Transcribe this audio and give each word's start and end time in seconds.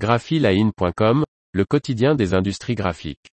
graphiline.com, 0.00 1.24
le 1.52 1.64
quotidien 1.66 2.14
des 2.14 2.32
industries 2.32 2.74
graphiques. 2.74 3.28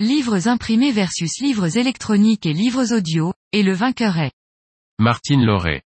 Livres 0.00 0.48
imprimés 0.48 0.90
versus 0.90 1.40
livres 1.40 1.78
électroniques 1.78 2.44
et 2.44 2.52
livres 2.52 2.92
audio, 2.92 3.32
et 3.52 3.62
le 3.62 3.72
vainqueur 3.72 4.18
est 4.18 4.32
Martine 4.98 5.44
Lauré. 5.44 5.82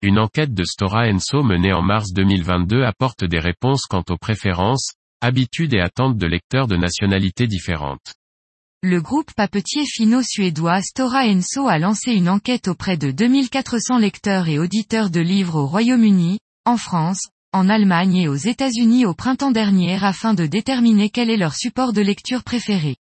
Une 0.00 0.18
enquête 0.18 0.54
de 0.54 0.64
Stora 0.64 1.08
Enso 1.08 1.42
menée 1.42 1.74
en 1.74 1.82
mars 1.82 2.14
2022 2.14 2.84
apporte 2.84 3.24
des 3.24 3.38
réponses 3.38 3.84
quant 3.84 4.04
aux 4.08 4.16
préférences, 4.16 4.94
habitudes 5.20 5.74
et 5.74 5.80
attentes 5.80 6.16
de 6.16 6.26
lecteurs 6.26 6.68
de 6.68 6.76
nationalités 6.76 7.46
différentes. 7.46 8.14
Le 8.84 9.00
groupe 9.00 9.32
papetier 9.34 9.84
finno-suédois 9.86 10.82
Stora 10.82 11.28
Enso 11.28 11.68
a 11.68 11.78
lancé 11.78 12.10
une 12.10 12.28
enquête 12.28 12.66
auprès 12.66 12.96
de 12.96 13.12
2400 13.12 13.98
lecteurs 13.98 14.48
et 14.48 14.58
auditeurs 14.58 15.08
de 15.08 15.20
livres 15.20 15.54
au 15.54 15.66
Royaume-Uni, 15.66 16.40
en 16.64 16.76
France, 16.76 17.28
en 17.52 17.68
Allemagne 17.68 18.16
et 18.16 18.26
aux 18.26 18.34
États-Unis 18.34 19.06
au 19.06 19.14
printemps 19.14 19.52
dernier 19.52 20.02
afin 20.02 20.34
de 20.34 20.46
déterminer 20.46 21.10
quel 21.10 21.30
est 21.30 21.36
leur 21.36 21.54
support 21.54 21.92
de 21.92 22.00
lecture 22.00 22.42
préféré. 22.42 22.96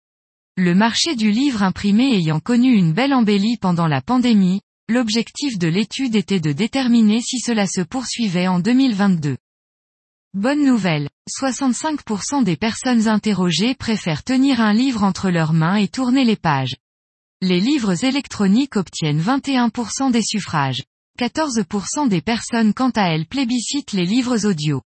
Le 0.58 0.76
marché 0.76 1.16
du 1.16 1.32
livre 1.32 1.64
imprimé 1.64 2.14
ayant 2.14 2.42
connu 2.42 2.74
une 2.74 2.92
belle 2.92 3.14
embellie 3.14 3.56
pendant 3.56 3.88
la 3.88 4.02
pandémie, 4.02 4.60
l'objectif 4.90 5.58
de 5.58 5.70
l'étude 5.70 6.18
était 6.18 6.42
de 6.42 6.52
déterminer 6.52 7.22
si 7.22 7.40
cela 7.40 7.68
se 7.68 7.80
poursuivait 7.80 8.50
en 8.50 8.60
2022. 8.60 9.38
Bonne 10.36 10.64
nouvelle, 10.64 11.10
65% 11.28 12.44
des 12.44 12.56
personnes 12.56 13.08
interrogées 13.08 13.74
préfèrent 13.74 14.24
tenir 14.24 14.62
un 14.62 14.74
livre 14.74 15.04
entre 15.04 15.32
leurs 15.32 15.54
mains 15.54 15.78
et 15.78 15.88
tourner 15.88 16.24
les 16.24 16.36
pages. 16.36 16.76
Les 17.42 17.60
livres 17.60 18.06
électroniques 18.06 18.76
obtiennent 18.76 19.20
21% 19.20 20.12
des 20.12 20.22
suffrages. 20.22 20.84
14% 21.18 22.10
des 22.10 22.22
personnes 22.22 22.76
quant 22.76 22.92
à 22.92 23.10
elles 23.12 23.26
plébiscitent 23.26 23.94
les 23.94 24.06
livres 24.06 24.46
audio. 24.46 24.84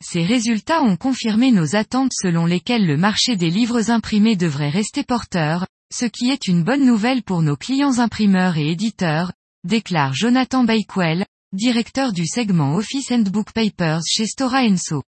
Ces 0.00 0.22
résultats 0.22 0.82
ont 0.82 0.96
confirmé 0.96 1.50
nos 1.50 1.74
attentes 1.74 2.12
selon 2.14 2.46
lesquelles 2.46 2.86
le 2.86 2.96
marché 2.96 3.34
des 3.34 3.50
livres 3.50 3.90
imprimés 3.90 4.36
devrait 4.36 4.70
rester 4.70 5.02
porteur, 5.02 5.66
ce 5.92 6.04
qui 6.04 6.30
est 6.30 6.46
une 6.46 6.62
bonne 6.62 6.86
nouvelle 6.86 7.24
pour 7.24 7.42
nos 7.42 7.56
clients 7.56 7.98
imprimeurs 7.98 8.56
et 8.56 8.70
éditeurs, 8.70 9.32
déclare 9.64 10.14
Jonathan 10.14 10.62
Bakewell, 10.62 11.26
directeur 11.54 12.12
du 12.12 12.26
segment 12.26 12.74
Office 12.74 13.12
and 13.12 13.30
Book 13.30 13.52
Papers 13.52 14.02
chez 14.04 14.26
Stora 14.26 14.62
Enso. 14.62 15.04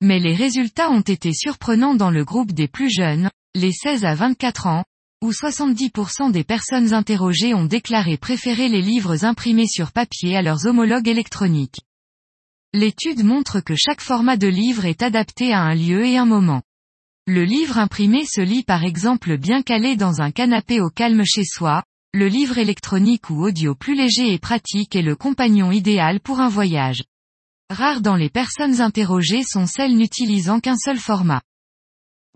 Mais 0.00 0.18
les 0.18 0.34
résultats 0.34 0.90
ont 0.90 1.00
été 1.00 1.32
surprenants 1.32 1.94
dans 1.94 2.10
le 2.10 2.24
groupe 2.24 2.50
des 2.50 2.66
plus 2.66 2.90
jeunes, 2.90 3.30
les 3.54 3.70
16 3.70 4.04
à 4.04 4.16
24 4.16 4.66
ans, 4.66 4.84
où 5.22 5.30
70% 5.30 6.32
des 6.32 6.42
personnes 6.42 6.92
interrogées 6.92 7.54
ont 7.54 7.64
déclaré 7.64 8.16
préférer 8.16 8.68
les 8.68 8.82
livres 8.82 9.24
imprimés 9.24 9.68
sur 9.68 9.92
papier 9.92 10.36
à 10.36 10.42
leurs 10.42 10.66
homologues 10.66 11.06
électroniques. 11.06 11.80
L'étude 12.74 13.22
montre 13.22 13.60
que 13.60 13.76
chaque 13.76 14.00
format 14.00 14.36
de 14.36 14.48
livre 14.48 14.86
est 14.86 15.02
adapté 15.02 15.52
à 15.52 15.60
un 15.60 15.76
lieu 15.76 16.04
et 16.04 16.18
un 16.18 16.26
moment. 16.26 16.62
Le 17.28 17.44
livre 17.44 17.78
imprimé 17.78 18.24
se 18.24 18.40
lit 18.40 18.64
par 18.64 18.82
exemple 18.82 19.38
bien 19.38 19.62
calé 19.62 19.94
dans 19.94 20.20
un 20.20 20.32
canapé 20.32 20.80
au 20.80 20.90
calme 20.90 21.22
chez 21.24 21.44
soi, 21.44 21.84
le 22.16 22.28
livre 22.28 22.56
électronique 22.56 23.28
ou 23.28 23.44
audio 23.44 23.74
plus 23.74 23.94
léger 23.94 24.32
et 24.32 24.38
pratique 24.38 24.96
est 24.96 25.02
le 25.02 25.16
compagnon 25.16 25.70
idéal 25.70 26.18
pour 26.18 26.40
un 26.40 26.48
voyage. 26.48 27.04
Rares 27.68 28.00
dans 28.00 28.16
les 28.16 28.30
personnes 28.30 28.80
interrogées 28.80 29.42
sont 29.42 29.66
celles 29.66 29.94
n'utilisant 29.94 30.58
qu'un 30.58 30.78
seul 30.78 30.96
format. 30.96 31.42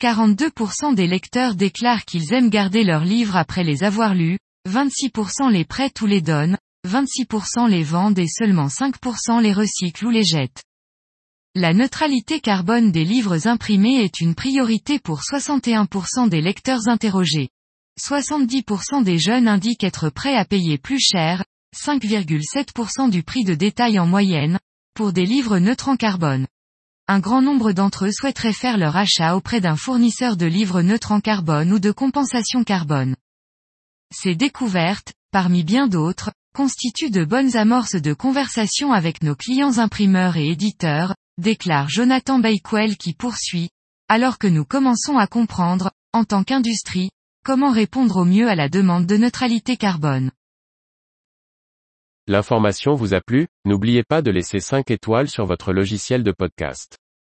42% 0.02 0.94
des 0.94 1.06
lecteurs 1.06 1.54
déclarent 1.54 2.04
qu'ils 2.04 2.34
aiment 2.34 2.50
garder 2.50 2.84
leurs 2.84 3.06
livres 3.06 3.36
après 3.36 3.64
les 3.64 3.82
avoir 3.82 4.14
lus, 4.14 4.38
26% 4.68 5.50
les 5.50 5.64
prêtent 5.64 6.02
ou 6.02 6.06
les 6.06 6.20
donnent, 6.20 6.58
26% 6.86 7.66
les 7.66 7.82
vendent 7.82 8.18
et 8.18 8.28
seulement 8.28 8.66
5% 8.66 9.40
les 9.40 9.54
recyclent 9.54 10.08
ou 10.08 10.10
les 10.10 10.24
jettent. 10.24 10.62
La 11.54 11.72
neutralité 11.72 12.40
carbone 12.40 12.92
des 12.92 13.06
livres 13.06 13.46
imprimés 13.46 14.04
est 14.04 14.20
une 14.20 14.34
priorité 14.34 14.98
pour 14.98 15.20
61% 15.20 16.28
des 16.28 16.42
lecteurs 16.42 16.86
interrogés. 16.88 17.48
70% 18.00 19.04
des 19.04 19.18
jeunes 19.18 19.46
indiquent 19.46 19.84
être 19.84 20.08
prêts 20.08 20.36
à 20.36 20.44
payer 20.44 20.78
plus 20.78 20.98
cher, 20.98 21.44
5,7% 21.76 23.10
du 23.10 23.22
prix 23.22 23.44
de 23.44 23.54
détail 23.54 23.98
en 23.98 24.06
moyenne, 24.06 24.58
pour 24.94 25.12
des 25.12 25.26
livres 25.26 25.58
neutres 25.58 25.88
en 25.88 25.96
carbone. 25.96 26.46
Un 27.08 27.20
grand 27.20 27.42
nombre 27.42 27.72
d'entre 27.72 28.06
eux 28.06 28.12
souhaiteraient 28.12 28.52
faire 28.52 28.78
leur 28.78 28.96
achat 28.96 29.36
auprès 29.36 29.60
d'un 29.60 29.76
fournisseur 29.76 30.36
de 30.36 30.46
livres 30.46 30.80
neutres 30.80 31.12
en 31.12 31.20
carbone 31.20 31.72
ou 31.72 31.78
de 31.78 31.92
compensation 31.92 32.64
carbone. 32.64 33.16
Ces 34.12 34.34
découvertes, 34.34 35.12
parmi 35.30 35.62
bien 35.62 35.86
d'autres, 35.86 36.30
constituent 36.54 37.10
de 37.10 37.24
bonnes 37.24 37.56
amorces 37.56 37.96
de 37.96 38.14
conversation 38.14 38.92
avec 38.92 39.22
nos 39.22 39.36
clients 39.36 39.78
imprimeurs 39.78 40.36
et 40.36 40.48
éditeurs, 40.48 41.14
déclare 41.38 41.88
Jonathan 41.88 42.38
Bakewell 42.38 42.96
qui 42.96 43.12
poursuit, 43.12 43.70
alors 44.08 44.38
que 44.38 44.46
nous 44.46 44.64
commençons 44.64 45.18
à 45.18 45.26
comprendre, 45.26 45.92
en 46.12 46.24
tant 46.24 46.42
qu'industrie, 46.42 47.10
Comment 47.42 47.72
répondre 47.72 48.18
au 48.18 48.24
mieux 48.26 48.50
à 48.50 48.54
la 48.54 48.68
demande 48.68 49.06
de 49.06 49.16
neutralité 49.16 49.78
carbone? 49.78 50.30
L'information 52.26 52.94
vous 52.94 53.14
a 53.14 53.22
plu? 53.22 53.46
N'oubliez 53.64 54.02
pas 54.04 54.20
de 54.20 54.30
laisser 54.30 54.60
5 54.60 54.90
étoiles 54.90 55.28
sur 55.28 55.46
votre 55.46 55.72
logiciel 55.72 56.22
de 56.22 56.32
podcast. 56.32 56.98